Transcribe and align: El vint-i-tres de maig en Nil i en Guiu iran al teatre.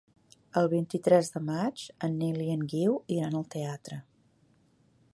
El 0.61 0.69
vint-i-tres 0.71 1.29
de 1.35 1.41
maig 1.51 1.85
en 2.09 2.17
Nil 2.23 2.41
i 2.49 2.51
en 2.57 2.65
Guiu 2.73 2.99
iran 3.19 3.41
al 3.43 3.49
teatre. 3.59 4.03